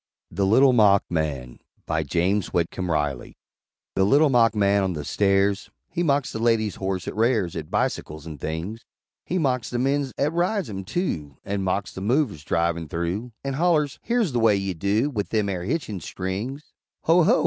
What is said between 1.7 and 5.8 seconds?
BY JAMES WHITCOMB RILEY The Little Mock man on the Stairs